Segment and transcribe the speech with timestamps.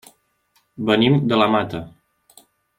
[0.87, 1.85] Venim de la Mata.